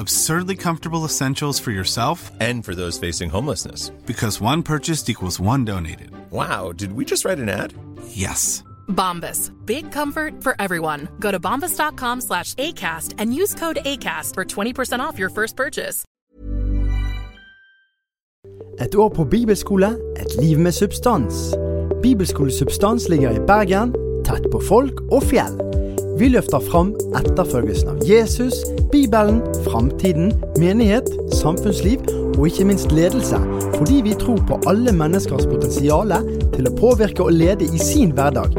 [0.00, 3.90] Absurdly comfortable essentials for yourself And for those facing homelessness.
[4.06, 6.10] because one purchased equals one donated.
[6.30, 7.74] Wow, did we just write an ad?
[8.08, 8.64] Yes.
[8.88, 9.50] Bombas.
[9.66, 11.08] Big comfort for everyone.
[11.20, 16.04] Go to bombas.com slash ACAST and use code ACAST for 20% off your first purchase.
[18.78, 21.54] Et år på bibelskole, et liv med substans.
[22.02, 23.92] Bibelskole Substans ligger i Bergen,
[24.24, 25.60] tett på folk og fjell.
[26.20, 28.58] Vi løfter fram etterfølgelsen av Jesus,
[28.92, 32.02] Bibelen, framtiden, menighet, samfunnsliv
[32.34, 33.38] og ikke minst ledelse,
[33.78, 36.12] fordi vi tror på alle menneskers potensial
[36.52, 38.52] til å påvirke og lede i sin hverdag.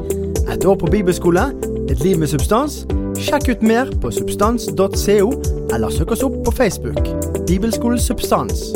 [0.49, 1.51] Et år på bibelskole,
[1.85, 2.81] et liv med substans.
[3.21, 5.29] Sjekk ut mer på substans.co,
[5.69, 7.13] eller søk oss opp på Facebook.
[7.45, 8.71] Bibelskole Substans.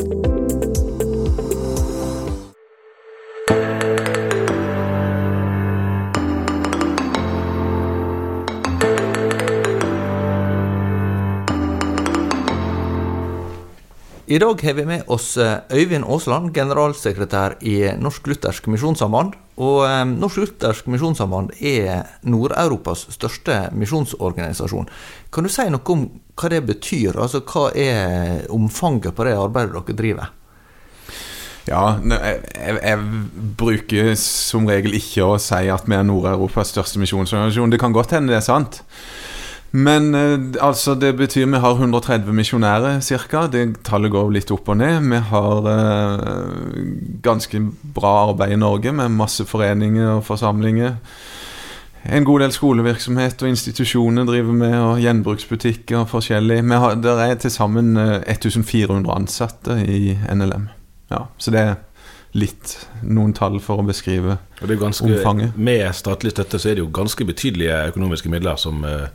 [14.28, 19.36] I dag har vi med oss eh, Øyvind Aasland, generalsekretær i Norsk Luthersk Misjonssamband.
[19.62, 24.90] Og eh, Norsk Luthersk Misjonssamband er Nord-Europas største misjonsorganisasjon.
[25.30, 27.19] Kan du si noe om hva det betyr?
[27.22, 30.34] Altså hva er omfanget på det arbeidet dere driver?
[31.69, 37.03] Ja, jeg, jeg, jeg bruker som regel ikke å si at vi er Nord-Europas største
[37.03, 37.78] misjonsorganisasjon.
[37.78, 38.81] Det kan godt hende det er sant.
[39.75, 43.46] Men eh, altså, det betyr vi har 130 misjonærer ca.
[43.52, 45.09] Det tallet går litt opp og ned.
[45.12, 46.84] Vi har eh,
[47.25, 47.59] ganske
[47.96, 50.96] bra arbeid i Norge med masse foreninger og forsamlinger.
[52.06, 56.62] En god del skolevirksomhet og institusjoner driver med, og gjenbruksbutikker og forskjellig.
[56.62, 60.69] Vi har, der er til sammen eh, 1400 ansatte i NLM.
[61.12, 61.75] Ja, så det er
[62.36, 65.56] litt noen tall for å beskrive Og det ganske, omfanget.
[65.56, 69.07] Med statlig støtte så er det jo ganske betydelige økonomiske midler som eh,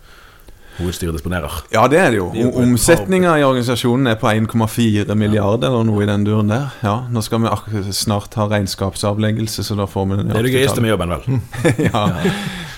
[0.78, 1.60] hovedstyret disponerer.
[1.74, 2.28] Ja, det er det jo.
[2.60, 6.70] Omsetninga i organisasjonen er på 1,4 milliarder eller noe i den duren der.
[6.84, 10.84] Ja, Nå skal vi snart ha regnskapsavleggelse, så da får vi Det er det gøyeste
[10.84, 11.40] med jobben, vel.
[11.88, 12.04] ja.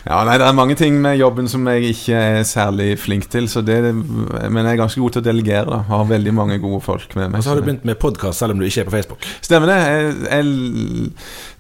[0.07, 3.49] ja, nei, Det er mange ting med jobben som jeg ikke er særlig flink til,
[3.53, 5.67] så det, men jeg er ganske god til å delegere.
[5.71, 7.39] da Har veldig mange gode folk med meg.
[7.41, 9.29] Og så har du begynt med podkast selv om du ikke er på Facebook.
[9.45, 9.79] Stemmer det.
[9.83, 11.13] Jeg, jeg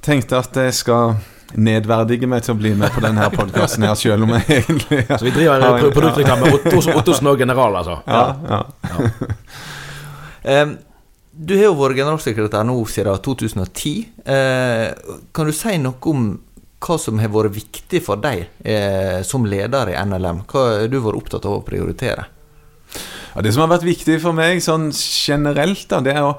[0.02, 1.16] tenkte at jeg skal
[1.56, 5.26] nedverdige meg til å bli med på denne podkasten her, selv om jeg egentlig Så
[5.26, 6.52] vi driver en- produktreklame.
[6.52, 7.98] med Ottosen og General, altså.
[8.06, 8.62] Ja, ja.
[10.42, 10.66] Eh,
[11.32, 13.92] du har jo vært generalsekretær nå siden 2010.
[14.26, 16.26] Uh, kan du si noe om
[16.82, 20.42] hva som har vært viktig for deg eh, som leder i NLM?
[20.50, 22.26] Hva har du vært opptatt av å prioritere?
[23.32, 26.34] Ja, det som har vært viktig for meg sånn generelt, da, det er å,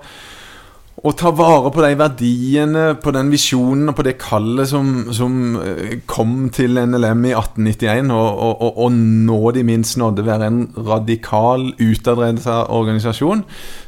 [0.94, 5.56] å ta vare på de verdiene, på den visjonen og på det kallet som, som
[5.58, 10.62] eh, kom til NLM i 1891, og, og, og, nå de minst nådde være en
[10.78, 13.42] radikal, utadrettet organisasjon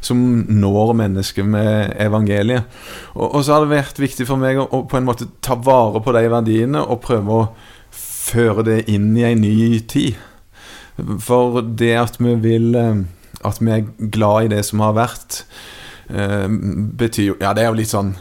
[0.04, 2.66] som når mennesker med evangeliet.
[3.14, 5.60] Og, og så har det vært viktig for meg å, å på en måte ta
[5.62, 7.48] vare på de verdiene og prøve å
[7.96, 10.18] føre det inn i en ny tid.
[11.22, 13.04] For det at vi vil eh,
[13.46, 15.44] At vi er glad i det som har vært,
[16.08, 18.16] betyr jo Ja, det er jo litt sånn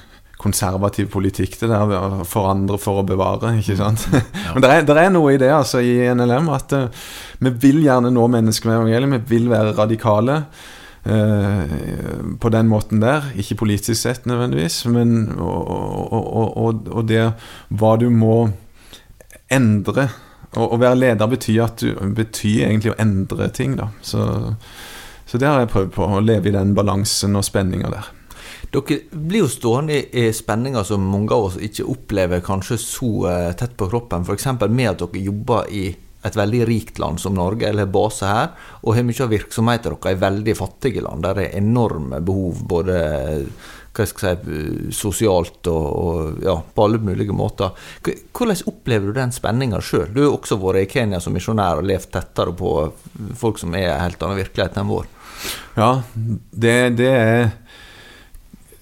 [0.45, 4.07] konservativ politikk, det der å forandre for å bevare, ikke sant?
[4.53, 7.05] Men det er, er noe i det altså i NLM, at uh,
[7.45, 9.15] vi vil gjerne nå mennesker med evangeliet.
[9.29, 10.43] Vi vil være radikale
[11.05, 11.69] Uh,
[12.41, 13.27] på den måten der.
[13.37, 17.27] Ikke politisk sett nødvendigvis, men og, og, og, og, det
[17.69, 18.39] hva du må
[19.53, 20.07] endre.
[20.57, 23.91] Å å være leder betyr, at du, betyr egentlig å endre ting, da.
[24.01, 24.25] Så,
[25.35, 28.11] Så det har jeg prøvd på, å leve i den balansen og spenninga der.
[28.71, 33.49] Dere blir jo stående i spenninger som mange av oss ikke opplever kanskje så eh,
[33.59, 34.23] tett på kroppen.
[34.23, 34.47] F.eks.
[34.71, 35.89] med at dere jobber i
[36.23, 38.53] et veldig rikt land som Norge, eller base her,
[38.87, 42.63] og har mye av virksomheten deres i veldig fattige land, der det er enorme behov
[42.71, 43.01] både
[43.95, 47.75] hva skal jeg si, sosialt og, og ja, på alle mulige måter.
[48.07, 50.15] Hvordan opplever du den spenninga sjøl?
[50.15, 52.77] Du har også vært i Kenya som misjonær og levd tettere på
[53.43, 55.11] folk som er helt annen virkelighet enn vår.
[55.77, 55.91] Ja,
[56.53, 57.51] det, det er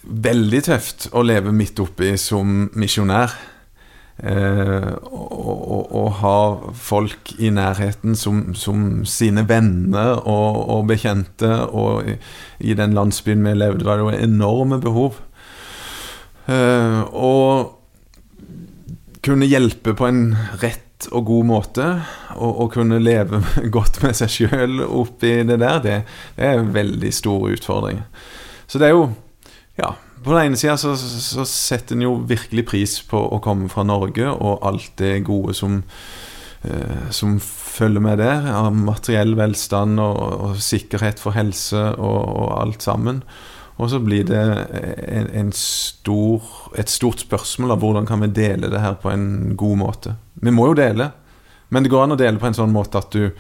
[0.02, 3.32] veldig tøft å leve midt oppi som misjonær.
[4.22, 6.36] Eh, og, og, ha
[6.78, 11.50] folk i nærheten som, som sine venner og, og, bekjente.
[11.72, 12.16] Og i,
[12.70, 15.18] i den landsbyen vi levde, var det jo enorme behov.
[16.50, 17.78] Eh, og
[19.22, 20.24] kunne hjelpe på en
[20.62, 21.88] rett og god måte,
[22.36, 23.42] Å kunne leve
[23.76, 25.98] godt med seg sjøl oppi det der, det,
[26.36, 28.00] det er en veldig stor utfordring.
[28.66, 29.10] Så det er jo
[29.80, 33.70] Ja på den ene sida så, så, setter en jo virkelig pris på å komme
[33.72, 35.80] fra Norge og alt det gode som,
[36.62, 38.46] eh, som følger med der.
[38.54, 43.22] Av materiell velstand og, og, sikkerhet for helse og, og, alt sammen.
[43.80, 46.44] Og så blir det en, en stor,
[46.78, 50.16] et stort spørsmål av hvordan kan vi dele det her på en god måte.
[50.44, 51.10] Vi må jo dele,
[51.72, 53.30] men det går an å dele på en sånn måte at du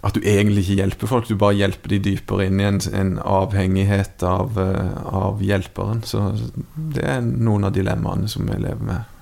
[0.00, 3.10] at du egentlig ikke hjelper folk, du bare hjelper de dypere inn i en, en
[3.20, 6.00] avhengighet av, uh, av, hjelperen.
[6.08, 6.22] Så
[6.94, 9.19] det er noen av dilemmaene som vi lever med.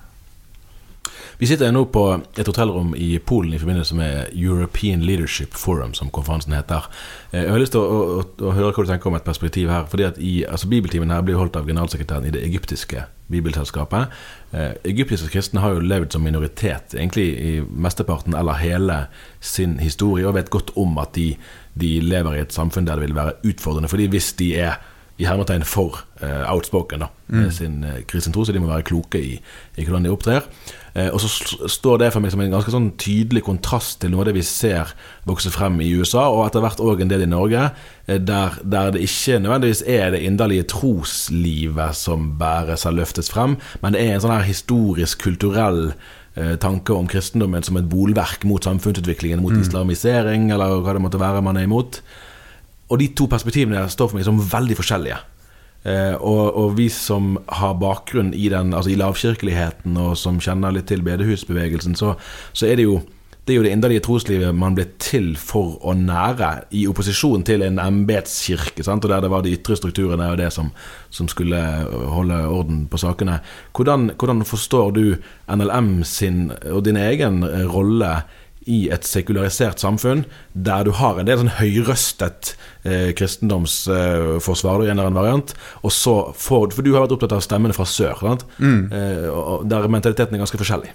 [1.39, 2.01] Vi sitter nå på
[2.35, 6.89] et hotellrom i Polen i forbindelse med European Leadership Forum, som konferansen heter.
[7.31, 9.71] Eh, jeg har lyst til å, å, å høre hva du tenker om et perspektiv
[9.71, 9.85] her.
[9.87, 14.17] fordi at i, altså Bibeltimen her blir holdt av generalsekretæren i det egyptiske bibelselskapet.
[14.51, 18.99] Eh, egyptiske kristne har jo levd som minoritet egentlig i mesteparten eller hele
[19.39, 21.29] sin historie, og vet godt om at de,
[21.79, 23.87] de lever i et samfunn der det vil være utfordrende.
[23.87, 24.75] fordi hvis de er
[25.19, 27.47] i hermetegn for uh, outspoken da, mm.
[27.51, 29.33] sin uh, kristne tro, så de må være kloke i,
[29.75, 30.47] i hvordan de opptrer.
[30.95, 31.29] Uh, og så
[31.69, 34.45] står det for meg som en ganske sånn tydelig kontrast til noe av det vi
[34.45, 34.93] ser
[35.29, 37.69] vokse frem i USA, og etter hvert òg en del i Norge,
[38.09, 43.93] der, der, det ikke nødvendigvis er det inderlige troslivet som bæres og løftes frem, men
[43.93, 45.91] det er en sånn her historisk, kulturell
[46.61, 49.61] tanke om kristendommen som et bolverk mot samfunnsutviklingen, mot mm.
[49.65, 51.99] islamisering, eller hva det måtte være man er imot.
[52.89, 55.19] Og de to perspektivene står for meg som veldig forskjellige.
[55.83, 60.75] Eh, og, og, vi som har bakgrunn i den Altså i lavkirkeligheten, og som kjenner
[60.75, 62.17] litt til bedehusbevegelsen, så,
[62.51, 62.99] så er det jo
[63.49, 67.63] det er jo det inderlige troslivet man ble til for å nære, i opposisjon til
[67.65, 70.69] en embetskirke, og der det var de ytre strukturene og det som,
[71.09, 71.57] som skulle
[72.13, 73.39] holde orden på sakene.
[73.73, 75.01] Hvordan, hvordan forstår du
[75.49, 77.41] NLM sin og din egen
[77.73, 78.19] rolle
[78.67, 82.53] i et sekularisert samfunn der du har en del sånn høyrøstet
[82.83, 87.37] eh, kristendomsforsvar, eh, en eller annen variant, og så får For du har vært opptatt
[87.37, 88.25] av stemmene fra sør,
[88.57, 88.81] mm.
[88.91, 89.29] eh,
[89.69, 90.91] der mentaliteten er ganske forskjellig.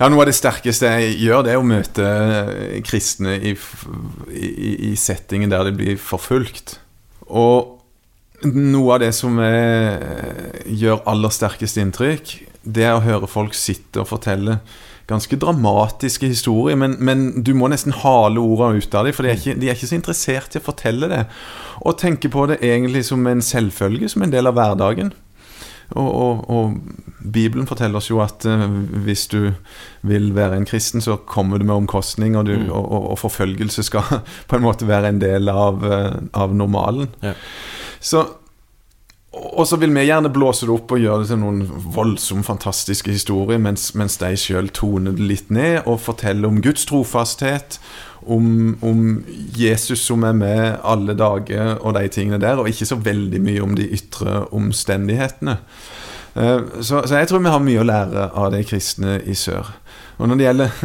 [0.00, 3.54] Ja, Noe av det sterkeste jeg gjør, det er å møte eh, kristne i,
[4.34, 6.80] i, i settingen der de blir forfulgt.
[7.30, 7.78] Og
[8.42, 10.02] noe av det som er,
[10.66, 14.58] gjør aller sterkest inntrykk, det er å høre folk sitte og fortelle
[15.10, 19.32] ganske dramatiske historier, men, men, du må nesten hale ordene ut av dem, for de
[19.32, 21.24] er, ikke, de er, ikke, så interessert i å fortelle det.
[21.82, 25.12] Og tenke på det egentlig som en selvfølge, som en del av hverdagen.
[25.92, 26.76] Og, og, og
[27.34, 28.64] Bibelen forteller oss jo at uh,
[29.04, 29.52] hvis du
[30.08, 32.70] vil være en kristen, så kommer du med omkostning, og, du, mm.
[32.72, 37.12] og, forfølgelse skal på en måte være en del av, uh, av normalen.
[37.24, 37.34] Ja.
[38.02, 38.24] Så
[39.32, 41.62] og så vil vi gjerne blåse det opp og gjøre det til noen
[41.94, 46.84] voldsomt fantastiske historier, mens, mens de sjøl toner det litt ned og forteller om Guds
[46.88, 47.78] trofasthet,
[48.22, 49.22] om, om,
[49.56, 53.64] Jesus som er med alle dager og de tingene der, og ikke så veldig mye
[53.64, 55.56] om de ytre omstendighetene.
[56.36, 59.72] Eh, så, så jeg tror vi har mye å lære av de kristne i sør.
[60.20, 60.76] Og når det gjelder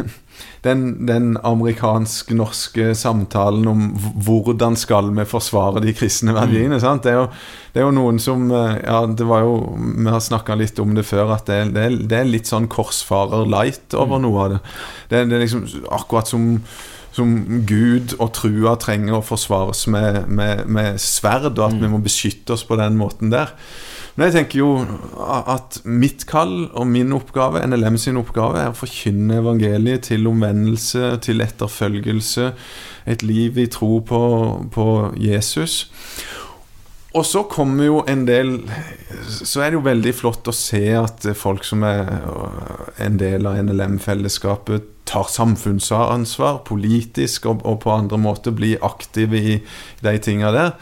[0.66, 3.86] den, den amerikansk-norske samtalen om
[4.26, 6.80] hvordan skal vi forsvare de kristne verdiene.
[6.80, 7.02] Mm.
[7.04, 7.26] Det, er jo,
[7.72, 10.94] det, er jo, noen som eh, Ja, det var jo Vi har snakka litt om
[10.96, 14.24] det før, at det, det, er, det er, litt sånn korsfarer light over mm.
[14.26, 14.62] noe av det.
[15.10, 16.56] Det, er liksom akkurat som
[17.18, 21.80] som Gud og trua trenger å forsvares med, med, med sverd, og at mm.
[21.82, 23.56] vi må beskytte oss på den måten der.
[24.18, 24.70] Men jeg tenker jo
[25.30, 31.12] at mitt kall og min oppgave, NLM sin oppgave, er å forkynne evangeliet til omvendelse,
[31.22, 32.48] til etterfølgelse,
[33.06, 34.20] et liv i tro på,
[34.74, 34.88] på
[35.22, 35.84] Jesus.
[37.14, 38.50] Og så kommer jo en del
[39.30, 42.10] Så er det jo veldig flott å se at folk som er
[43.00, 49.54] en del av NLM-fellesskapet, tar samfunnsansvar politisk og, og på andre måter blir aktive i
[50.02, 50.74] de tinga der.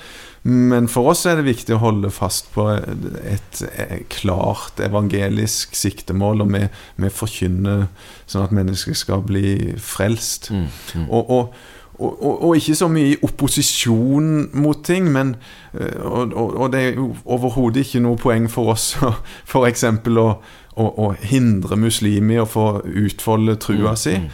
[0.47, 6.45] Men for oss er det viktig å holde fast på et, et klart evangelisk siktemål,
[6.45, 6.61] og vi,
[7.03, 7.89] vi forkynner
[8.31, 10.53] sånn at mennesker skal bli frelst.
[10.55, 11.09] Mm, mm.
[11.09, 11.57] Og, og,
[11.99, 15.35] og, og, ikke så mye i opposisjon mot ting, men
[15.75, 18.93] øh, Og, det er overhodet ikke noe poeng for oss
[19.51, 19.85] f.eks.
[19.85, 20.29] Å,
[20.77, 24.17] å, å hindre muslimer i å få utfolde trua Mm, si.
[24.19, 24.29] mm.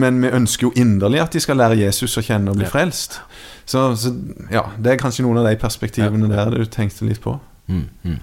[0.00, 2.70] Men vi ønsker jo inderlig at de skal lære Jesus å kjenne og bli Ja.
[2.72, 3.20] frelst.
[3.68, 4.14] Så, så
[4.50, 7.38] ja, det er kanskje noen av de perspektivene der du tenkte litt på.
[7.68, 8.18] Mm, mm.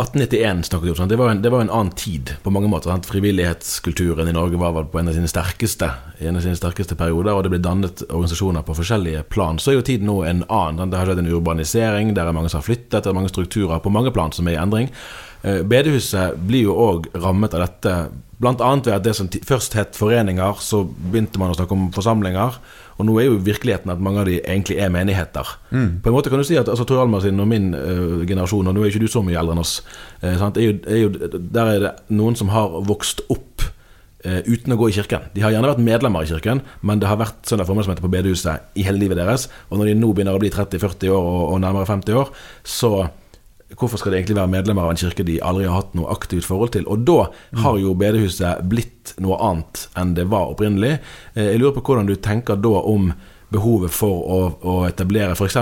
[0.00, 1.08] 1891 snakket du om.
[1.08, 2.88] Det var, en, det var en annen tid på mange måter.
[2.88, 3.04] Sant?
[3.10, 5.90] Frivillighetskulturen i Norge var vel på en av sine sterkeste
[6.24, 9.58] en av sine sterkeste perioder, og det ble dannet organisasjoner på forskjellige plan.
[9.60, 10.88] Så er jo tiden nå en annen.
[10.92, 13.80] Det har skjedd en urbanisering, der er mange som har flyttet, det er mange strukturer
[13.84, 14.88] på mange plan som er i endring.
[15.42, 17.94] Eh, Bedehuset blir jo òg rammet av dette,
[18.40, 18.52] bl.a.
[18.56, 22.60] ved at det som først het foreninger, så begynte man å snakke om forsamlinger.
[23.00, 25.48] Og nå er jo virkeligheten at mange av de egentlig er menigheter.
[26.04, 28.68] På en måte kan du si at altså, Tor Almar sin og min uh, generasjon,
[28.68, 29.78] og nå er ikke du så mye eldre enn oss,
[30.20, 30.60] uh, sant?
[30.60, 34.80] Er jo, er jo, der er det noen som har vokst opp uh, uten å
[34.82, 35.30] gå i kirken.
[35.32, 38.76] De har gjerne vært medlemmer i kirken, men det har vært søndag formiddagsmøte på bedehuset
[38.76, 39.48] i hele livet deres.
[39.70, 42.94] Og når de nå begynner å bli 30-40 år og, og nærmere 50 år, så
[43.78, 46.44] Hvorfor skal de egentlig være medlemmer av en kirke de aldri har hatt noe aktivt
[46.48, 46.86] forhold til?
[46.90, 47.28] Og da
[47.62, 50.96] har jo bedehuset blitt noe annet enn det var opprinnelig.
[51.34, 53.12] Eh, Jeg lurer på hvordan du tenker da om
[53.50, 55.56] behovet for å, å etablere f.eks.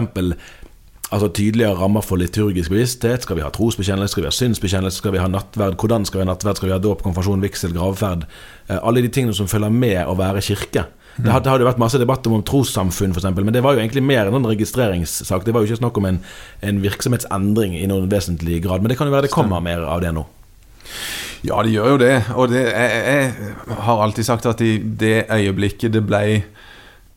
[1.09, 3.23] Altså tydeligere rammer for liturgisk bevissthet.
[3.25, 5.79] Skal vi ha trosbekjennelse, skal vi ha synsbekjennelse, skal vi ha nattverd?
[5.81, 6.59] Hvordan skal vi ha nattverd?
[6.61, 8.27] Skal vi ha dåp, konfirmasjon, vigsel, gravferd?
[8.69, 10.85] Eh, Alle de tingene som følger med å være kirke.
[11.19, 14.03] Det hadde, hadde vært masse debatt om, om trossamfunn, f.eks., men det var jo egentlig
[14.07, 15.45] mer enn en registreringssak.
[15.45, 16.21] Det var jo ikke snakk om en,
[16.63, 18.81] en virksomhetsendring i noen vesentlig grad.
[18.85, 20.23] Men det kan jo være det kommer mer av det nå.
[21.47, 22.15] Ja, det gjør jo det.
[22.35, 26.23] Og det, jeg, jeg har alltid sagt at i det øyeblikket det ble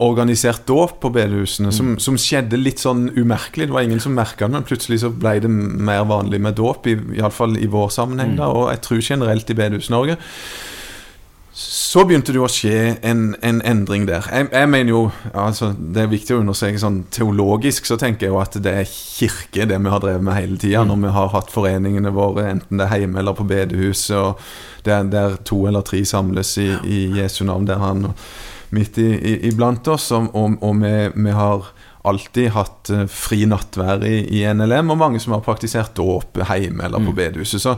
[0.01, 3.67] organisert dåp på bedehusene, som, som skjedde litt sånn umerkelig.
[3.69, 6.87] Det var ingen som merka det, men plutselig så ble det mer vanlig med dåp,
[6.89, 10.17] i- iallfall i vår sammenheng, da, og jeg tror generelt i Bedehus-Norge.
[11.61, 14.25] Så begynte det jo å skje en, en endring der.
[14.33, 15.01] Jeg, jeg mener jo
[15.37, 18.89] altså, Det er viktig å understreke sånn teologisk, så tenker jeg jo at det er
[18.89, 20.85] kirke, det vi har drevet med hele tida.
[20.87, 25.05] Når vi har hatt foreningene våre, enten det er hjemme eller på bedehuset, og der,
[25.11, 28.09] der to eller tre samles i, i Jesu navn, der han
[28.73, 30.09] midt i, i, iblant oss.
[30.17, 31.69] Og, og, og vi, vi har
[32.07, 36.87] alltid hatt eh, fri nattvær i, i NLM, og mange som har praktisert dåp hjemme
[36.87, 37.61] eller på bedehuset.
[37.61, 37.77] Så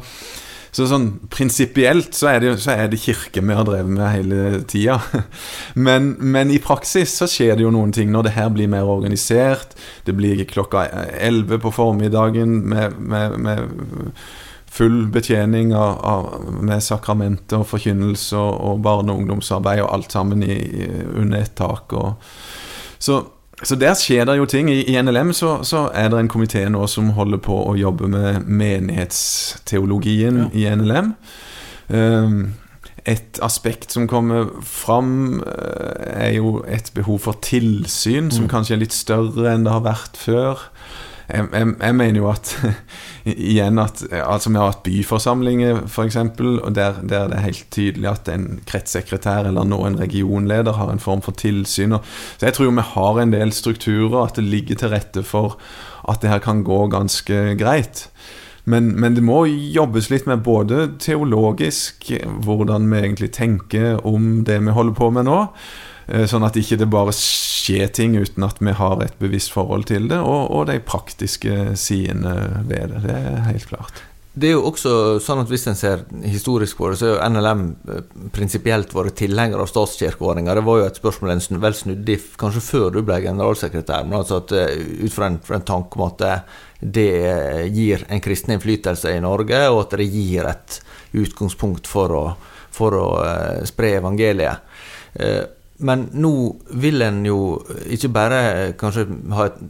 [0.73, 4.61] så sånn prinsipielt så, er det- så er det kirke vi har drevet med hele
[4.65, 4.95] tida.
[5.75, 8.89] Men, men i praksis så skjer det jo noen ting når det her blir mer
[8.89, 9.75] organisert.
[10.05, 10.87] Det blir klokka
[11.19, 13.69] 11 på formiddagen med, med, med
[14.73, 16.25] full betjening av, av,
[16.65, 20.57] med sakramenter og forkynnelse og, barne- og ungdomsarbeid og alt sammen i,
[21.13, 21.93] under ett tak.
[21.93, 22.15] Og,
[22.97, 23.19] så,
[23.63, 24.69] så der skjer det jo ting.
[24.71, 28.09] I, i NLM så, så er det en komité nå som holder på å jobbe
[28.11, 31.13] med menighetsteologien i NLM.
[31.93, 32.53] Um,
[33.05, 38.83] et aspekt som kommer fram, eh, er jo et behov for tilsyn, som kanskje er
[38.85, 40.61] litt større enn det har vært før.
[41.33, 41.47] Jeg,
[41.81, 42.51] jeg, mener jo at
[43.25, 48.09] igjen at altså Vi har hatt byforsamlinger, f.eks., og der, der det er helt tydelig
[48.11, 51.97] at en kretssekretær eller nå en regionleder har en form for tilsyn.
[52.37, 55.57] Så jeg tror jo vi har en del strukturer, at det ligger til rette for
[56.09, 58.07] at det her kan gå ganske greit.
[58.63, 62.11] Men, men det må jobbes litt med både teologisk,
[62.45, 65.39] hvordan vi egentlig tenker om det vi holder på med nå.
[66.07, 69.87] Eh, Sånn at ikke det bare skjer ting uten at vi har et bevisst forhold
[69.91, 73.05] til det, og, og de praktiske sidene ved det.
[73.07, 74.03] Det er helt klart.
[74.33, 74.91] Det er jo også
[75.21, 77.61] sånn at Hvis en ser historisk på det, så er jo NLM
[77.93, 80.55] eh, prinsipielt vært tilhenger av statskirkeordninga.
[80.57, 84.07] Det var jo et spørsmål en vel snudde kanskje før du ble generalsekretær.
[84.07, 84.73] Men altså at eh,
[85.05, 86.25] ut fra en, fra en tanke om at
[86.81, 87.11] det
[87.71, 90.79] gir en kristen innflytelse i Norge, og at det gir et
[91.13, 92.23] utgangspunkt for å,
[92.73, 93.07] for å
[93.69, 94.65] spre evangeliet.
[95.79, 96.33] Eh, Men nå
[96.69, 97.37] vil en jo
[97.89, 99.61] ikke bare eh, kanskje ha et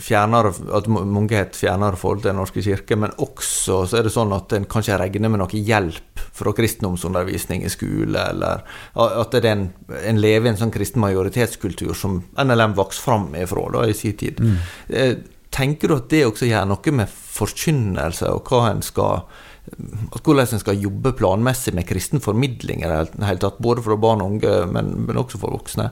[0.00, 4.06] fjernere, at mange har et fjernere forhold til Den norske kirke, men også så er
[4.06, 8.62] det sånn at en kanskje regner med noe hjelp fra kristendomsundervisning i skole, eller
[8.94, 9.66] at det er en,
[9.98, 14.16] en lever i en sånn kristen majoritetskultur som NLM vokste fram ifra da, i sin
[14.16, 14.40] tid.
[14.40, 15.26] Mm.
[15.54, 19.26] Tenker du at det også gjør noe med forkynnelse, og hva en skal
[19.64, 23.96] at hvordan en skal jobbe planmessig med kristen formidling i det hele- tatt, både for
[23.96, 25.90] barn og unge, men, men også for voksne?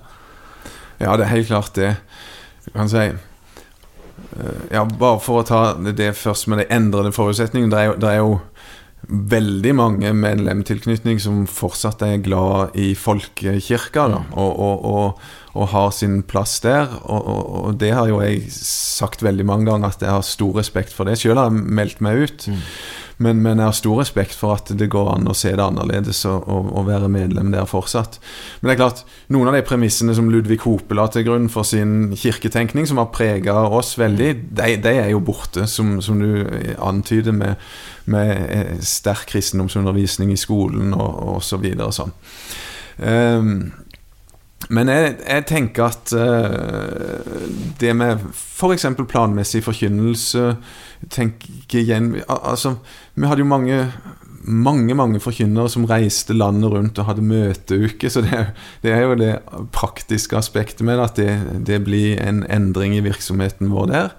[1.00, 1.96] Ja, det er helt klart det.
[2.66, 3.16] Du kan si eh,
[4.70, 7.72] Ja, bare for å ta det først med de endrede forutsetningene.
[7.72, 8.40] Det er jo, det er jo
[9.08, 15.24] veldig mange med en lemtilknytning som fortsatt er glad i folkekirka, da, og, og, og,
[15.52, 16.88] og har sin plass der.
[17.02, 20.94] Og, og, det har jo jeg sagt veldig mange ganger, at jeg har stor respekt
[20.96, 21.18] for det.
[21.20, 22.48] Sjøl har jeg meldt meg ut.
[22.48, 22.66] Mm.
[23.22, 26.24] Men, men, jeg har stor respekt for at det går an å se det annerledes
[26.26, 28.18] og, og, og, være medlem der fortsatt.
[28.60, 29.04] Men det er klart,
[29.34, 33.12] noen av de premissene som Ludvig Hope la til grunn for sin kirketenkning, som har
[33.14, 36.42] prega oss veldig, de, de, er jo borte, som, som du
[36.82, 37.62] antyder, med,
[38.10, 42.16] med eh, sterk kristendomsundervisning i skolen og, og så videre og sånn.
[43.02, 43.54] Um,
[44.70, 47.36] men jeg, jeg, tenker at uh,
[47.80, 48.86] det med f.eks.
[49.08, 50.52] planmessig forkynnelse
[51.10, 52.76] tenker igjen Altså,
[53.14, 53.78] vi hadde jo mange
[54.42, 58.10] mange mange forkynnere som reiste landet rundt og hadde møteuke.
[58.10, 58.40] Så det,
[58.82, 59.36] det, er jo det
[59.74, 64.16] praktiske aspektet med det, at det, det blir en endring i virksomheten vår der.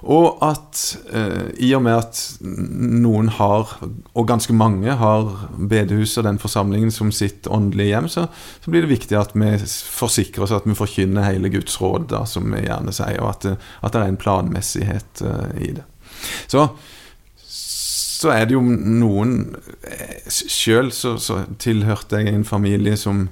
[0.00, 0.80] Og at
[1.12, 3.74] eh, i og med at noen har,
[4.14, 8.26] og ganske mange har bedehuset og den forsamlingen som sitt åndelige hjem, så,
[8.60, 9.52] så, blir det viktig at vi
[9.92, 13.50] forsikrer oss at vi forkynner hele Guds råd, da, som vi gjerne sier, og at,
[13.84, 15.86] at det er en planmessighet eh, i det.
[16.48, 16.70] Så
[18.20, 19.54] så er det jo noen
[19.88, 23.28] eh, Sjøl så, så tilhørte jeg en familie som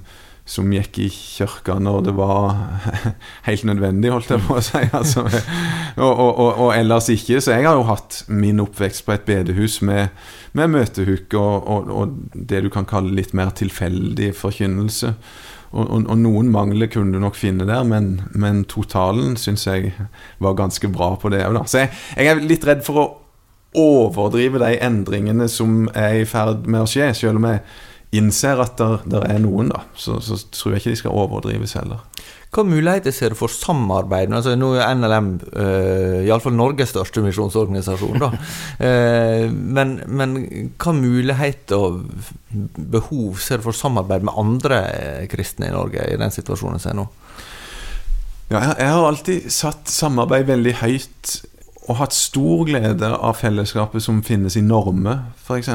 [0.49, 2.55] som gikk i kirka når det var
[3.47, 4.81] helt nødvendig, holdt jeg på å si.
[4.97, 7.37] Altså, og, og, og, og, ellers ikke.
[7.37, 10.09] Så jeg har jo hatt min oppvekst på et bedehus med,
[10.57, 15.13] med møtehuke og, det du kan kalle litt mer tilfeldig forkynnelse.
[15.69, 19.93] Og, noen mangler kunne du nok finne der, men, men totalen syns jeg
[20.41, 23.09] var ganske bra på det òg, Så jeg, jeg er litt redd for å
[23.77, 27.61] overdrive de endringene som er i ferd med å skje, selv om jeg
[28.15, 32.01] innser at det er noen, da, så, så, tror jeg ikke de skal overdrives heller.
[32.49, 34.31] Hva muligheter ser du for samarbeid?
[34.33, 38.17] Altså, nå er NLM uh, iallfall Norges største misjonsorganisasjon.
[38.23, 38.31] da.
[38.33, 39.45] uh,
[39.77, 40.35] men, men
[40.81, 42.01] hva muligheter og
[42.97, 44.81] behov ser du for samarbeid med andre
[45.29, 47.07] kristne i Norge i den situasjonen som er nå?
[48.49, 51.35] Ja, jeg har alltid satt samarbeid veldig høyt
[51.89, 55.71] og hatt stor glede av fellesskapet som finnes i Norme, f.eks.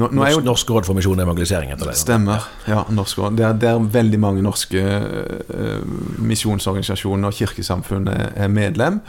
[0.00, 1.96] Norsk, norsk råd for misjon og evangelisering heter det.
[2.00, 2.46] Stemmer.
[2.68, 3.36] ja, Norsk råd.
[3.36, 5.82] Det er, det er veldig mange norske uh,
[6.24, 9.02] misjonsorganisasjoner og kirkesamfunn er medlem.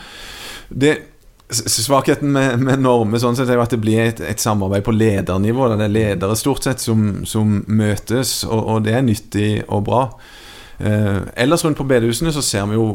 [0.69, 0.97] Det
[1.49, 4.93] Svakheten med, med Norme sånn sett er jo at det blir et, et samarbeid på
[4.93, 5.71] ledernivå.
[5.71, 10.03] Det er ledere stort sett som, som møtes, og, og, det er nyttig og bra.
[10.77, 12.85] Eh, ellers rundt på bedehusene så ser vi jo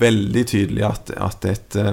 [0.00, 1.92] veldig tydelig at, at et eh,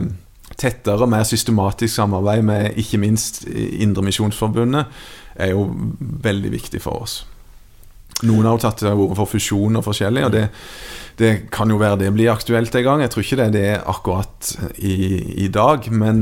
[0.62, 5.04] tettere, mer systematisk samarbeid med ikke minst Indremisjonsforbundet
[5.42, 5.68] er jo
[6.00, 7.22] veldig viktig for oss.
[8.28, 10.44] Noen har jo tatt til orde for fusjon og forskjellig, og det,
[11.18, 13.02] det, kan jo være det blir aktuelt en gang.
[13.02, 14.98] Jeg tror ikke det er det akkurat i,
[15.46, 16.22] i dag, men,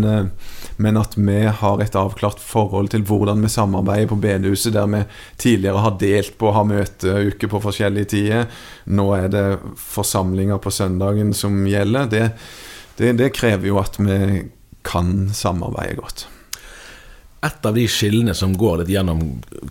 [0.80, 5.04] men, at vi har et avklart forhold til hvordan vi samarbeider på bedehuset, der vi
[5.42, 8.48] tidligere har delt på å ha møteuker på forskjellige tider.
[8.96, 9.46] Nå er det
[9.84, 12.12] forsamlinger på søndagen som gjelder.
[12.14, 12.26] Det,
[13.00, 14.44] det, det krever jo at vi
[14.86, 16.28] kan samarbeide godt.
[17.48, 19.22] Et av de skillene som går litt gjennom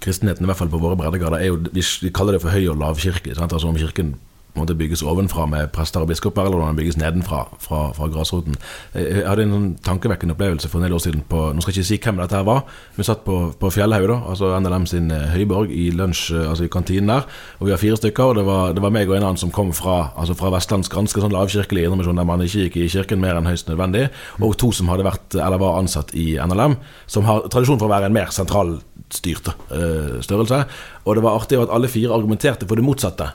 [0.00, 1.58] kristenheten, i hvert fall på våre breddegrader, er jo
[2.00, 3.34] Vi kaller det for høy- og lavkirke.
[3.36, 4.14] Altså om kirken
[4.60, 8.58] måte bygges ovenfra med prester og biskoper, eller om den bygges nedenfra fra, fra grasroten.
[8.94, 11.84] Jeg hadde en sånn tankevekkende opplevelse for en del år siden på Nå skal jeg
[11.84, 12.64] ikke si hvem dette her var.
[12.96, 16.72] Vi satt på, på Fjellhaug, altså NLM sin eh, høyborg, i lunsj, eh, altså i
[16.72, 17.26] kantinen der.
[17.58, 19.52] Og vi var fire stykker, og det var, det var meg og en annen som
[19.54, 23.22] kom fra, altså fra vestlandsk, ganske sånn lavkirkelig indremisjon, der man ikke gikk i kirken
[23.22, 24.08] mer enn høyst nødvendig.
[24.42, 26.78] Og to som hadde vært, eller var ansatt i NLM,
[27.10, 30.62] som har tradisjon for å være en mer sentralstyrt uh, størrelse.
[31.04, 33.30] Og det var artig at alle fire argumenterte for det motsatte.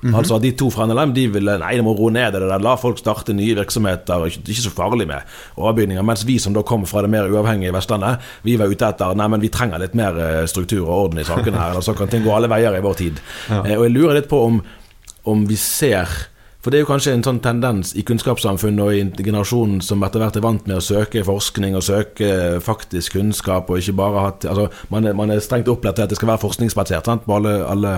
[0.00, 0.16] Mm -hmm.
[0.16, 2.74] Altså De to fra NLM de ville nei, de må roe ned det der, la
[2.76, 4.26] folk starte nye virksomheter.
[4.26, 5.20] Ikke, ikke så farlig med
[5.56, 6.02] overbygninger.
[6.02, 9.28] Mens vi som da kom fra det mer uavhengige Vestlandet, vi var ute etter nei,
[9.28, 11.80] men vi trenger litt mer eh, struktur og orden i sakene her.
[11.80, 13.20] Så kan ting gå alle veier i vår tid.
[13.50, 13.64] Ja.
[13.64, 14.62] Eh, og jeg lurer litt på om,
[15.24, 16.08] om vi ser
[16.58, 20.18] for det er jo kanskje en sånn tendens i kunnskapssamfunnet og i generasjonen som etter
[20.18, 22.30] hvert er vant med å søke forskning og søke
[22.64, 26.10] faktisk kunnskap, og ikke bare hatt altså, man, er, man er strengt opplært til at
[26.10, 27.94] det skal være forskningsbasert sant, på alle, alle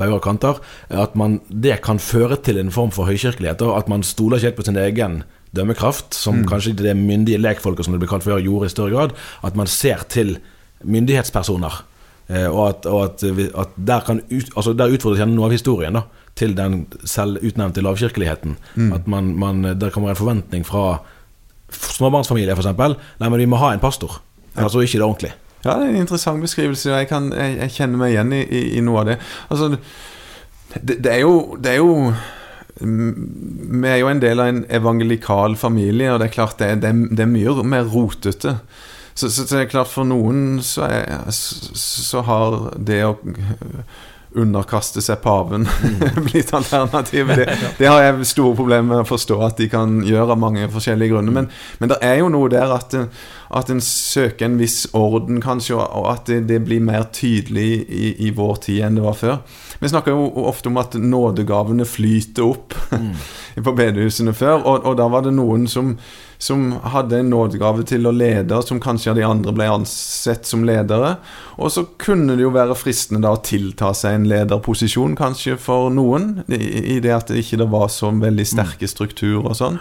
[0.00, 0.58] bauger og kanter.
[0.90, 4.50] At man, det kan føre til en form for høykirkelighet, og at man stoler ikke
[4.50, 5.20] helt på sin egen
[5.54, 6.46] dømmekraft, som mm.
[6.50, 9.18] kanskje det myndige lekfolket som det ble kalt før, gjorde i større grad.
[9.46, 10.40] At man ser til
[10.82, 11.84] myndighetspersoner.
[12.26, 15.54] Eh, og at, og at, at der, kan ut, altså der utfordres gjerne noe av
[15.54, 15.94] historien.
[15.94, 18.56] da til den selvutnevnte lavkirkeligheten.
[18.74, 18.92] Mm.
[18.96, 21.00] At man, man, der kommer en forventning fra
[21.70, 22.72] småbarnsfamilier f.eks.
[23.20, 24.20] Nei, men vi må ha en pastor.
[24.54, 24.64] Ja.
[24.66, 25.32] Altså ikke det ordentlig.
[25.64, 26.90] Ja, det er en interessant beskrivelse.
[26.90, 29.16] Jeg, kan, jeg, jeg kjenner meg igjen i, i, i, noe av det.
[29.52, 29.74] Altså,
[30.74, 32.12] det, det, er jo, det er jo
[32.80, 36.94] Vi er jo en del av en evangelikal familie, og det er klart det, det,
[37.12, 38.56] det er mye mer rotete.
[39.14, 43.18] så, så, det er klart for noen så, er, så, så har det å
[44.38, 45.66] underkaste seg paven
[46.28, 47.36] blitt alternativet.
[47.40, 50.68] Det, det, har jeg store problemer med å forstå at de kan gjøre av mange
[50.70, 51.34] forskjellige grunner.
[51.34, 55.78] Men, men det er jo noe der at, at en søker en viss orden, kanskje,
[55.80, 59.38] og at det, det blir mer tydelig i, i, vår tid enn det var før.
[59.80, 63.12] Vi snakker jo ofte om at nådegavene flyter opp mm.
[63.66, 65.96] på bedehusene før, og, og da var det noen som
[66.40, 70.62] som hadde en nådegave til å lede, som kanskje av de andre ble ansett som
[70.64, 71.18] ledere.
[71.60, 75.92] Og så kunne det jo være fristende da å tilta seg en lederposisjon, kanskje for
[75.92, 79.76] noen, i, det at det ikke var så veldig sterke strukturer og sånn.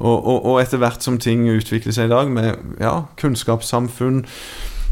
[0.00, 4.24] Og, og, og, etter hvert som ting utvikler seg i dag, med ja, kunnskapssamfunn,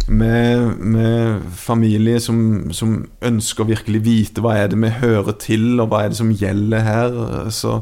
[0.06, 5.66] med, med familie som, som, ønsker å virkelig vite hva er det vi hører til,
[5.80, 7.20] og hva er det som gjelder her,
[7.54, 7.78] så,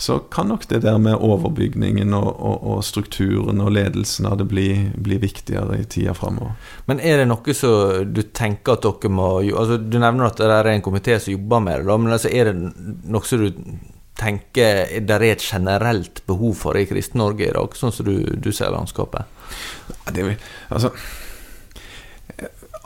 [0.00, 4.48] så kan nok det der med overbygningen og, og, og strukturen og ledelsen av det
[4.50, 6.56] bli, bli viktigere i tida framover.
[6.90, 10.50] Men er det noe som du tenker at dere må altså Du nevner at det
[10.50, 12.58] er en komité som jobber med det, men altså er det
[13.10, 13.64] noe som du
[14.20, 18.50] tenker det er et generelt behov for i Kristen-Norge i dag, sånn som du, du
[18.52, 19.24] ser landskapet?
[20.12, 20.26] Det,
[20.68, 20.90] altså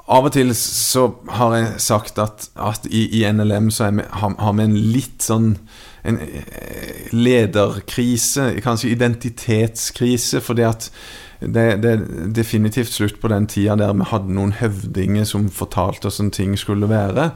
[0.05, 4.35] av og til så har jeg sagt at, at i, i, NLM så vi, har,
[4.37, 5.55] har, vi en litt sånn
[6.05, 10.91] en eh, lederkrise, kanskje identitetskrise, fordi at
[11.41, 12.05] det, det, er
[12.37, 16.59] definitivt slutt på den tida der vi hadde noen høvdinger som fortalte oss hvordan ting
[16.61, 17.31] skulle være.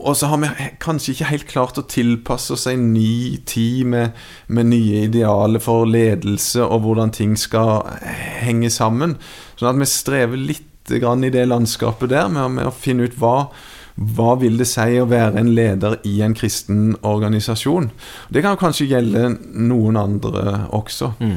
[0.00, 4.12] Og så har vi kanskje ikke helt klart å tilpasse oss en ny tid med,
[4.46, 7.88] med nye idealer for ledelse og hvordan ting skal
[8.44, 9.16] henge sammen.
[9.56, 10.69] Sånn at vi strever litt
[11.24, 13.50] i det landskapet der med, med å finne ut hva
[14.00, 17.90] hva vil det si å være en leder i en kristen organisasjon?
[18.32, 21.12] Det kan kanskje gjelde noen andre også.
[21.20, 21.36] Mm.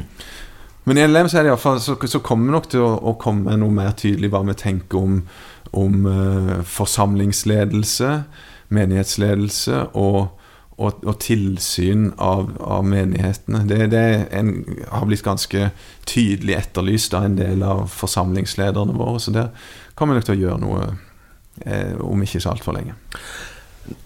[0.84, 2.94] Men i LM så, er det i fall, så, så kommer vi nok til å,
[2.96, 5.20] å, komme noe mer tydelig hva vi tenker om,
[5.76, 8.10] om uh, forsamlingsledelse,
[8.72, 10.26] menighetsledelse og,
[10.76, 13.62] og, og tilsyn av, av menighetene.
[13.70, 14.52] Det, det en,
[14.90, 15.68] har blitt ganske
[16.10, 19.20] tydelig etterlyst av en del av forsamlingslederne våre.
[19.22, 19.52] Så der
[19.94, 20.86] kommer vi nok til å gjøre noe
[21.64, 22.96] eh, om ikke så altfor lenge.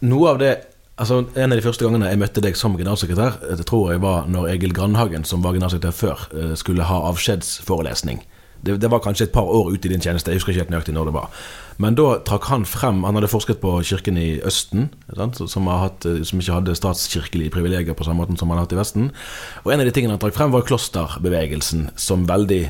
[0.07, 0.57] Noe av det
[0.99, 4.01] Altså, En av de første gangene jeg møtte deg som generalsekretær, eh, det tror jeg
[4.03, 8.19] var når Egil Grandhagen, som var generalsekretær før, eh, skulle ha avskjedsforelesning.
[8.62, 10.73] Det, det, var kanskje et par år ute i din tjeneste, jeg husker ikke helt
[10.75, 11.44] nøyaktig når det var.
[11.79, 14.88] Men da trakk han frem Han hadde forsket på kirken i Østen,
[15.38, 18.75] som, hatt, eh, som, ikke hadde statskirkelige privilegier på samme måte som han har hatt
[18.75, 19.12] i Vesten.
[19.64, 22.66] Og en av de tingene han trakk frem, var klosterbevegelsen som veldig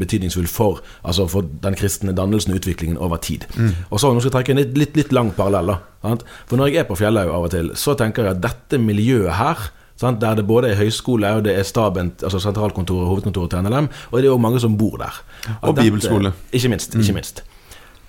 [0.00, 3.44] betydningsfull for, altså for den kristne dannelsen og utviklingen over tid.
[3.56, 3.74] Mm.
[3.90, 5.74] Og så Nå skal jeg trekke en litt, litt, litt lang parallell.
[6.00, 9.36] For når jeg er på Fjellhaug av og til, så tenker jeg at dette miljøet
[9.36, 9.68] her
[10.00, 10.20] sant?
[10.22, 13.90] Der det både er høyskole og det er staben, altså sentralkontoret og hovedkontoret til NLM,
[14.10, 15.22] og det er jo mange som bor der.
[15.60, 16.32] og dette, bibelskole.
[16.52, 16.94] Ikke minst.
[16.94, 17.20] Ikke mm.
[17.20, 17.44] minst.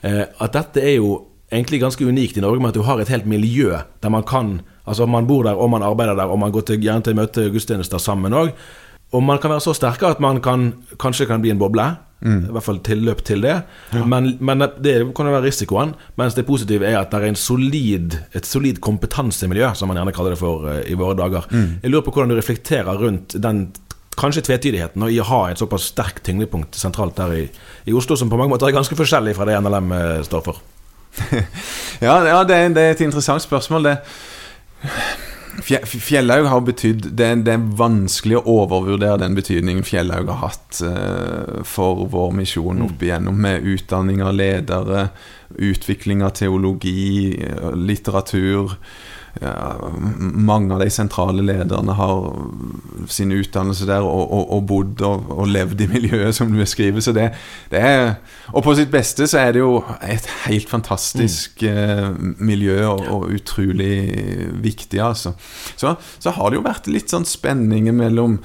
[0.01, 0.23] Mm.
[0.41, 3.27] at dette er jo egentlig ganske unikt i Norge med at du har et helt
[3.29, 6.61] miljø der man kan Altså man bor der og man arbeider der, og man går
[6.61, 8.49] til, gjerne til møte gudstjenester sammen òg.
[9.13, 11.85] Og man kan være så sterke at man kan, kanskje kan bli en boble.
[12.21, 12.41] Mm.
[12.49, 13.55] I hvert fall tilløp til det.
[13.93, 14.05] Ja.
[14.05, 15.95] Men, men, det kan jo være risikoen.
[16.21, 20.35] Mens det positive er at det er solid, et solid kompetansemiljø, som man gjerne kaller
[20.35, 21.47] det for uh, i våre dager.
[21.49, 21.79] Mm.
[21.81, 23.65] Jeg lurer på hvordan du reflekterer rundt den
[24.19, 27.45] kanskje tvetydigheten i å ha et såpass sterkt tyngdepunkt sentralt der i,
[27.87, 30.61] i, Oslo, som på mange måter er ganske forskjellig fra det NLM eh, står for.
[32.05, 33.95] ja, ja det, er, det, er, et interessant spørsmål, det.
[35.59, 41.61] Fjellhaug har betydd det, det, er vanskelig å overvurdere den betydningen Fjellhaug har hatt uh,
[41.67, 42.85] for vår misjon mm.
[42.87, 45.09] opp igjennom, med utdanning av ledere,
[45.51, 48.77] utvikling av teologi, eh, litteratur
[49.39, 49.77] ja,
[50.19, 52.25] mange av de sentrale lederne har
[53.09, 56.99] sin utdannelse der og, og, og bodd og, og, levd i miljøet, som du beskriver.
[57.03, 57.29] Så det,
[57.71, 58.15] det, er
[58.51, 61.71] Og på sitt beste så er det jo et helt fantastisk mm.
[61.71, 63.95] uh, miljø og, utrolig
[64.61, 65.33] viktig, altså.
[65.79, 68.39] Så, så, har det jo vært litt sånn spenninger mellom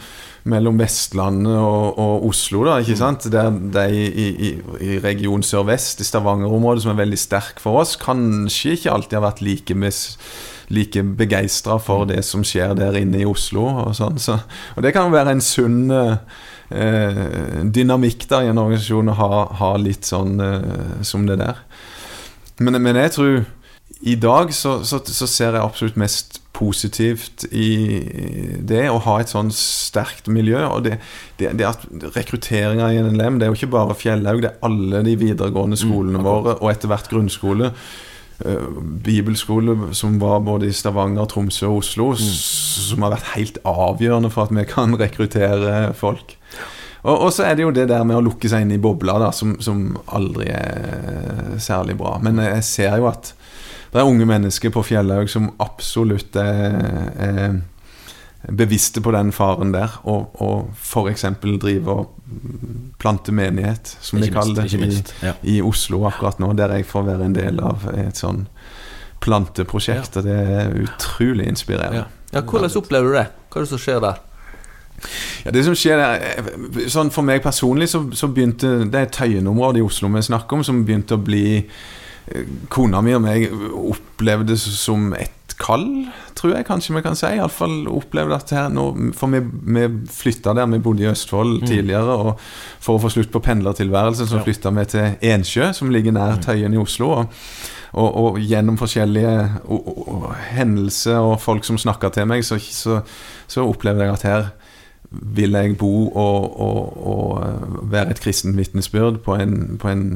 [0.46, 3.00] mellom Vestlandet og, og, Oslo, da, ikke mm.
[3.00, 3.28] sant?
[3.32, 4.50] Der de i, i,
[4.86, 9.26] i region sørvest, i Stavanger-området, som er veldig sterk for oss, kanskje ikke alltid har
[9.28, 9.96] vært like med
[10.68, 13.66] like begeistra for det som skjer der inne i Oslo.
[13.84, 14.18] Og, sånn.
[14.22, 14.40] så,
[14.74, 19.74] og det kan være en sunn eh, dynamikk da i en organisasjon å ha, ha
[19.80, 21.62] litt sånn eh, som det der.
[22.58, 23.44] Men, men, jeg tror
[24.00, 28.00] i dag så, så, så, ser jeg absolutt mest positivt i
[28.64, 30.60] det å ha et sånn sterkt miljø.
[30.68, 30.98] Og det,
[31.40, 35.02] det, det at rekrutteringa i NLM, det er jo ikke bare Fjellhaug, det er alle
[35.06, 37.72] de videregående skolene mm, våre, og etter hvert grunnskole.
[38.36, 38.68] Uh,
[39.00, 42.32] bibelskole som var både i Stavanger, Tromsø og Oslo, mm.
[42.90, 46.36] som har vært helt avgjørende for at vi kan rekruttere folk.
[47.06, 49.16] Og, og så er det jo det der med å lukke seg inn i bobla,
[49.22, 52.16] da, som, som aldri er særlig bra.
[52.20, 53.35] Men jeg ser jo at
[53.96, 56.74] det er unge mennesker på Fjellhaug som absolutt er,
[57.16, 57.54] er
[58.52, 61.24] bevisste på den faren der, og, og f.eks.
[61.40, 62.10] drive og
[63.00, 65.32] plante menighet, som de kaller det, minst, ja.
[65.40, 68.44] i, i Oslo akkurat nå, der jeg får være en del av et sånn
[69.24, 72.04] planteprosjekt, og det er utrolig inspirerende.
[72.34, 73.26] Ja, Hvordan opplever du det?
[73.48, 74.22] Hva er det som skjer der?
[75.46, 79.10] Ja, det som skjer der, eh, sånn For meg personlig så, så begynte Det er
[79.12, 81.66] Tøyen-området i Oslo vi snakker om, som begynte å bli
[82.72, 85.86] Kona mi og meg opplevde som et kall,
[86.36, 87.28] tror jeg kanskje vi kan si.
[87.38, 92.18] Iallfall opplevde at her nå For vi, vi flytta der, vi bodde i Østfold tidligere,
[92.18, 92.42] og
[92.82, 96.76] for å få slutt på pendlertilværelsen, så flytta vi til Ensjø, som ligger nær Tøyen
[96.76, 97.14] i Oslo.
[97.22, 97.32] og
[97.96, 99.32] og, og gjennom forskjellige
[99.72, 103.00] og, hendelser og folk som snakka til meg, så, så,
[103.48, 104.48] så opplevde jeg at her
[105.10, 109.36] vil jeg bo og, og, og eh, være et kristen vitnesbyrd på
[109.80, 110.06] på en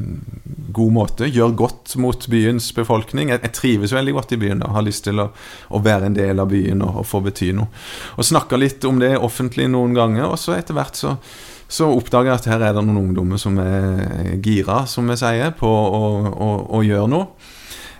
[0.72, 1.28] god måte.
[1.30, 3.30] Gjøre godt mot byens befolkning.
[3.30, 5.30] Jeg, jeg trives veldig godt i byen og har lyst til å,
[5.70, 7.70] å være en del av byen og, og få bety noe.
[8.16, 11.16] Og snakka litt om det offentlig noen ganger, og så etter hvert så
[11.70, 15.52] så oppdager jeg at her er det noen ungdommer som er gira, som vi sier,
[15.54, 17.28] på å, å, å gjøre noe.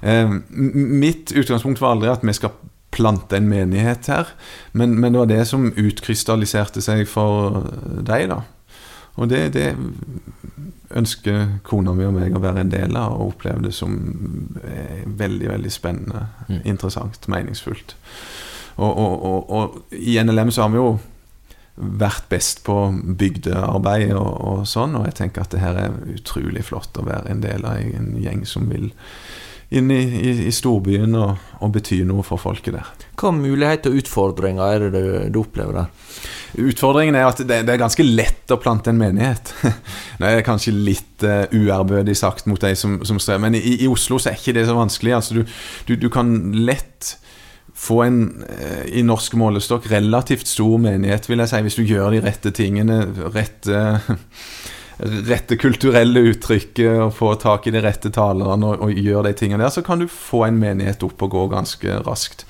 [0.02, 2.56] Eh, mitt utgangspunkt var aldri at vi skal
[2.90, 4.32] plante en menighet her,
[4.72, 7.62] men, men det var det som utkrystalliserte seg for
[8.02, 8.40] deg, da.
[9.20, 9.68] Og det, det
[10.96, 13.94] ønsker kona mi og meg å være en del av, og oppleve det som
[14.64, 16.60] eh, veldig, veldig spennende, Mm.
[16.66, 17.94] interessant, meningsfullt.
[18.76, 20.98] Og, og, og, og i NLM så har vi jo
[22.00, 22.74] vært best på
[23.20, 27.30] bygdearbeid og, og sånn, og jeg tenker at det her er utrolig flott å være
[27.30, 28.90] en del av en gjeng som vil
[29.70, 32.88] inn i, i, i storbyen og, og bety noe for folket der.
[33.20, 35.90] Hva muligheter og utfordringer er det du, du opplever der?
[36.58, 39.52] Utfordringen er at det, det er ganske lett å plante en menighet.
[40.20, 43.88] Det er kanskje litt uh, uærbødig sagt mot de som, som strever, men i, i
[43.88, 45.14] Oslo så er ikke det så vanskelig.
[45.16, 45.54] Altså, du,
[45.88, 47.14] du, du kan lett
[47.80, 52.12] få en eh, i norsk målestokk relativt stor menighet, vil jeg si, hvis du gjør
[52.12, 52.98] de rette tingene,
[53.32, 53.78] rette
[55.28, 59.64] rette kulturelle uttrykket og få tak i de rette talerne og, og gjøre de tingene
[59.64, 62.46] der, så kan du få en menighet opp og gå ganske raskt.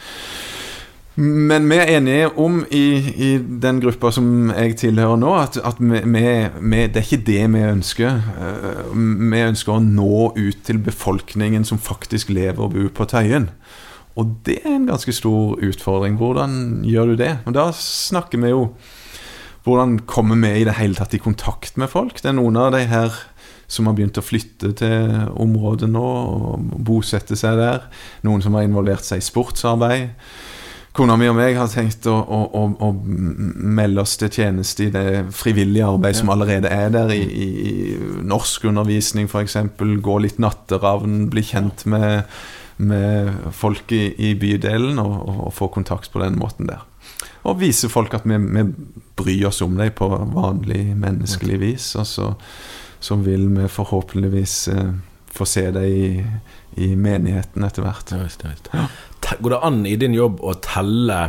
[1.21, 5.81] Men vi er enige om i, i den gruppa som jeg tilhører nå, at, at
[5.83, 8.21] vi, vi, det er ikke det vi ønsker.
[8.41, 13.51] Eh, Vi ønsker å nå ut til befolkningen som faktisk lever og bor på Tøyen.
[14.17, 16.17] Og det er en ganske stor utfordring.
[16.21, 17.35] Hvordan gjør du det?
[17.47, 18.65] Og da snakker vi jo
[19.65, 22.23] hvordan kommer vi i det hele tatt i kontakt med folk?
[22.23, 23.13] Det er noen av de her
[23.71, 27.85] som har begynt å flytte til området nå og bosette seg der.
[28.27, 30.09] Noen som har involvert seg i sportsarbeid.
[30.97, 34.91] Kona mi og meg har tenkt å, å, å, å melde oss til tjeneste i
[34.91, 35.05] det
[35.39, 37.85] frivillige arbeidet som allerede er der, i, i,
[38.27, 39.55] norskundervisning f.eks.
[39.79, 42.27] Gå litt natteravn, bli kjent med,
[42.83, 46.83] med folk i, i bydelen og, og, og få kontakt på den måten der.
[47.49, 48.65] Og vise folk at vi, vi
[49.17, 51.87] bryr oss om dem på vanlig menneskelig vis.
[52.01, 52.27] Og så,
[53.01, 54.91] så vil vi forhåpentligvis eh,
[55.33, 56.25] få se dem i,
[56.85, 58.13] i menigheten etter hvert.
[58.13, 58.69] Ja, visst, ja, visst.
[59.25, 61.21] Te- Går det an i din jobb å telle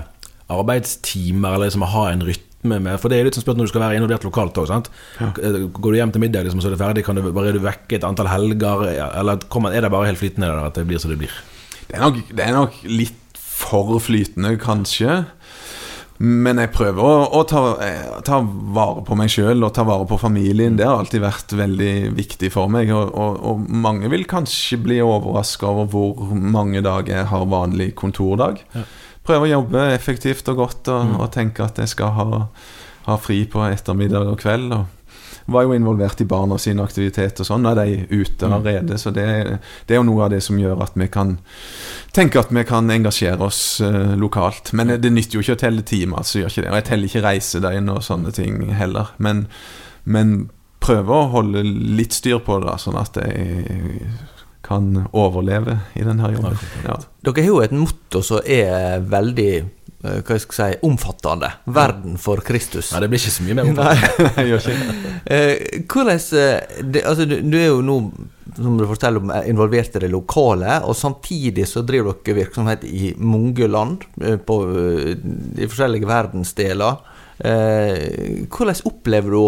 [0.52, 3.74] arbeidstimer, eller liksom ha en rytme med For det er litt sånn spørsmål når du
[3.74, 4.72] skal være involvert lokalt òg,
[5.22, 5.30] Ja.
[5.32, 7.64] Går du hjem til middag, liksom, så er det ferdig, kan du bare er du
[7.64, 8.84] vekke et antall helger,
[9.18, 11.34] eller kommer, er det bare helt flytende der, at det blir som det blir?
[11.88, 15.22] Det er, nok, det er nok litt for flytende, kanskje.
[16.22, 20.06] Men jeg prøver å, å ta, eh, ta vare på meg sjøl og ta vare
[20.06, 20.76] på familien.
[20.78, 22.92] Det har alltid vært veldig viktig for meg.
[22.94, 27.92] Og, og, og mange vil kanskje bli overraska over hvor mange dager jeg har vanlig
[27.98, 28.62] kontordag.
[29.26, 32.42] Prøver å jobbe effektivt og godt og, og tenke at jeg skal ha,
[33.10, 34.78] ha fri på ettermiddag og kveld.
[34.78, 35.01] Og
[35.46, 37.64] var jo involvert i barna sin aktivitet og sånn.
[37.66, 39.26] Nå er de ute allerede, så det,
[39.88, 41.38] det er jo noe av det som gjør at vi kan
[42.16, 44.74] tenke at vi kan engasjere oss eh, lokalt.
[44.78, 46.72] Men det nytter jo ikke å telle timer, så gjør ikke det.
[46.72, 49.14] Og jeg teller ikke reisedøgn og sånne ting heller.
[49.18, 49.46] Men,
[50.04, 50.36] men
[50.82, 54.12] prøve å holde litt styr på det, da, sånn at jeg
[54.72, 56.58] kan overleve i denne jobben.
[56.86, 56.96] Ja.
[57.26, 59.52] Dere har jo et motto som er veldig
[60.02, 61.52] hva jeg skal si, omfattende.
[61.70, 62.92] 'Verden for Kristus'.
[62.94, 63.96] Nei, det blir ikke så mye mer Nei.
[64.38, 65.12] Jeg gjør ikke det.
[65.26, 67.98] Eh, hvordan eh, det, altså, du, du er jo nå,
[68.58, 72.86] som du forteller om, er involvert i det lokale, og samtidig så driver dere virksomhet
[72.90, 75.12] i mange land, eh, på, eh,
[75.62, 77.04] i forskjellige verdensdeler.
[77.42, 79.44] Eh, hvordan opplever du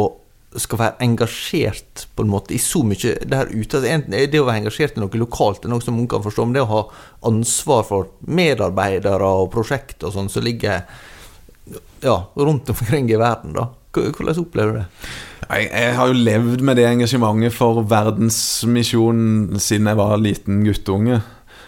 [0.61, 3.79] skal være engasjert på en måte i så mye der ute?
[3.79, 6.57] Altså, det å være engasjert i noe lokalt er noe som man kan forstå, men
[6.57, 6.83] det å ha
[7.29, 10.83] ansvar for medarbeidere og prosjekt og sånn som ligger
[12.03, 13.69] ja, rundt omkring i verden, da.
[13.93, 14.87] Hvordan opplever du det?
[15.43, 21.19] Jeg, jeg har jo levd med det engasjementet for verdensmisjonen siden jeg var liten guttunge.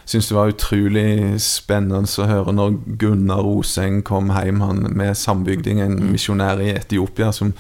[0.06, 5.82] Syns det var utrolig spennende å høre når Gunnar Roseng kom hjem han med sambygding,
[5.82, 7.56] en misjonær i Etiopia som,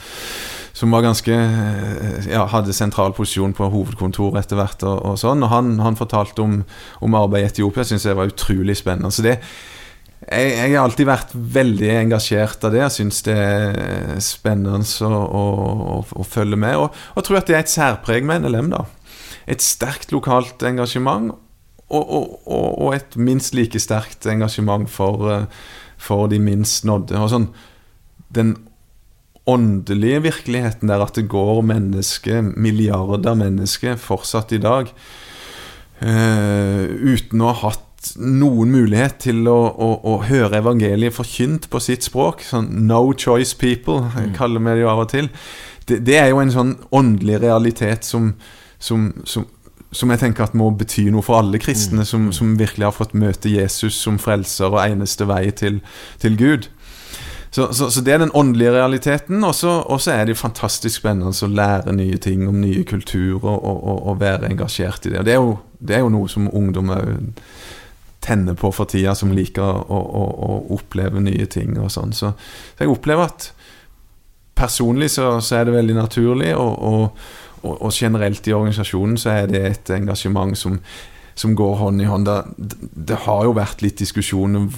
[0.75, 4.83] som var ganske eh, ja, hadde sentral posisjon på hovedkontoret etter hvert.
[4.83, 6.59] Og, og sånn, og han, han fortalte om,
[7.05, 9.13] om arbeidet i Etiopia, syns jeg var utrolig spennende.
[9.15, 9.37] Så det
[10.25, 12.81] jeg, jeg, har alltid vært veldig engasjert av det.
[12.81, 16.79] Jeg syns det er spennende å, å, å, følge med.
[16.81, 18.71] Og, og tror at det er et særpreg med NLM.
[18.73, 18.83] da
[19.51, 21.35] Et sterkt lokalt engasjement,
[21.93, 22.15] og,
[22.49, 25.67] og et minst like sterkt engasjement for, eh,
[26.01, 27.19] for de minst nådde.
[27.21, 27.51] Og sånn,
[28.33, 28.55] den
[29.45, 34.89] åndelige virkeligheten der at det går mennesker, milliarder mennesker, fortsatt i dag,
[36.01, 37.85] uh, uten å ha hatt
[38.21, 42.43] noen mulighet til å, å, å, høre evangeliet forkynt på sitt språk.
[42.45, 44.33] Sånn no choice people, mm.
[44.39, 45.31] kaller vi det jo av og til.
[45.85, 48.31] Det, det, er jo en sånn åndelig realitet som,
[48.81, 49.45] som, som,
[49.91, 52.09] som, jeg tenker at må bety noe for alle kristne mm.
[52.09, 55.81] som, som, virkelig har fått møte Jesus som frelser og eneste vei til,
[56.21, 56.69] til Gud.
[57.55, 59.43] Så, så, så, det er den åndelige realiteten.
[59.43, 63.63] Og så er det jo fantastisk spennende å lære nye ting om nye kulturer og,
[63.63, 65.21] og, og være engasjert i det.
[65.21, 67.13] Og det er jo, det er jo noe som ungdom òg
[68.25, 72.11] tenner på for tida, som liker å, å, å oppleve nye ting og sånn.
[72.11, 73.49] Så, så, jeg opplever at
[74.59, 77.15] personlig så, så er det veldig naturlig, og,
[77.63, 80.81] og, generelt i organisasjonen så er det et engasjement som,
[81.35, 82.29] som går hånd i hånd.
[82.29, 82.77] Det,
[83.11, 84.69] det, har jo vært litt diskusjon om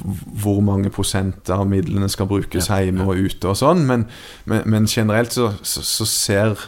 [0.41, 4.07] hvor mange prosent av midlene skal brukes ja, hjemme og ute og sånn, men,
[4.49, 6.67] men, men generelt så, så, så, ser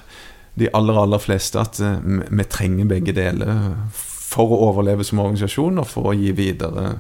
[0.60, 3.50] de aller, aller fleste at uh, vi trenger begge deler
[4.30, 6.92] for å overleve som organisasjon og for å gi videre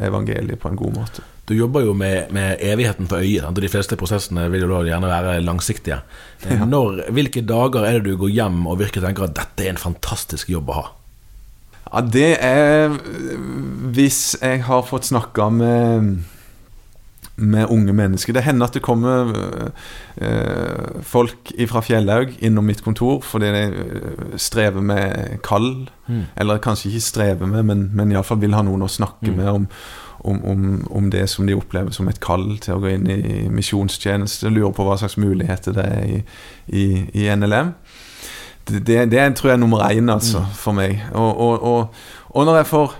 [0.00, 1.24] evangeliet på en god måte.
[1.48, 4.84] Du jobber jo med, med evigheten for øyet, og de fleste prosessene vil jo da
[4.86, 5.98] gjerne være langsiktige.
[6.44, 6.60] Ja.
[6.68, 9.80] Når, hvilke dager er det du går hjem og virkelig tenker at dette er en
[9.80, 10.86] fantastisk jobb å ha?
[11.90, 12.98] Ja, Det er
[13.90, 16.20] hvis jeg har fått snakka med
[17.40, 18.32] med unge mennesker.
[18.32, 19.32] Det hender at det kommer
[20.20, 25.88] eh, folk fra Fjellhaug innom mitt kontor fordi de eh, strever med kall.
[26.06, 26.26] Mm.
[26.36, 29.40] Eller kanskje ikke strever med, men, men iallfall vil ha noen å snakke mm.
[29.40, 29.66] med om,
[30.20, 33.48] om, om, om, det som de opplever som et kall til å gå inn i
[33.48, 34.52] misjonstjeneste.
[34.52, 36.22] Lurer på hva slags muligheter det er i,
[36.68, 36.86] i,
[37.24, 37.72] i NLM.
[38.68, 40.50] Det, det, tror jeg er nummer én altså, mm.
[40.54, 41.00] for meg.
[41.12, 42.98] Og, og, og, og når jeg får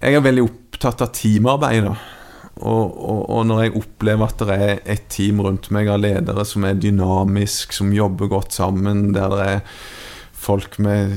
[0.00, 1.88] Jeg er veldig opptatt av teamarbeid.
[2.56, 6.78] og, når jeg opplever at det er et team rundt meg av ledere som er
[6.80, 9.60] dynamisk, som jobber godt sammen, der det er
[10.32, 11.16] folk med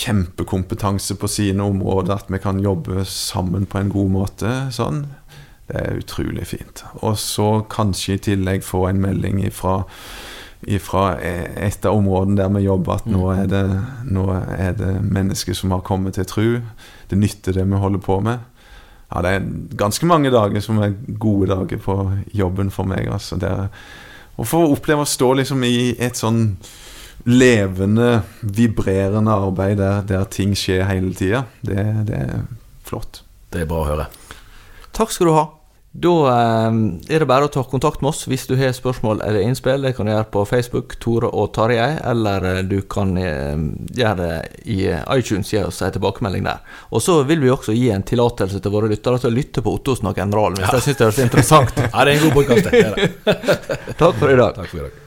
[0.00, 5.04] kjempekompetanse på sine områder, at vi kan jobbe sammen på en god måte, sånn,
[5.70, 6.84] det er utrolig fint.
[7.04, 9.82] Og så kanskje i tillegg få en melding ifra,
[10.68, 13.64] ifra et av områdene der vi jobber, at nå er det,
[14.12, 16.48] nå er det mennesker som har kommet til tru.
[17.10, 18.38] Det nytter, det vi holder på med
[19.10, 21.96] ja, det er ganske mange dager som er gode dager på
[22.36, 23.08] jobben for meg.
[23.10, 23.40] Altså.
[23.42, 23.66] Er,
[24.38, 26.44] og for å oppleve å stå liksom i et sånn
[27.26, 32.44] levende, vibrerende arbeid der, der ting skjer hele tida, det, det er
[32.86, 33.24] flott.
[33.50, 34.06] Det er bra å høre.
[34.94, 35.48] Takk skal du ha.
[35.92, 36.76] Da eh,
[37.10, 39.82] er det bare å ta kontakt med oss hvis du har spørsmål eller innspill.
[39.82, 43.58] Det kan du gjøre på Facebook, Tore og Tarjei, eller eh, du kan eh,
[43.98, 46.62] gjøre det i iTunes, gi oss en tilbakemelding der.
[46.94, 49.74] Og så vil vi også gi en tillatelse til våre lyttere til å lytte på
[49.80, 50.78] Ottosen og generalen, hvis ja.
[50.78, 51.76] de syns det er interessant.
[51.84, 52.74] ja, det er en god podkast,
[54.00, 54.58] Takk for i dag.
[54.62, 55.06] Takk for i dag.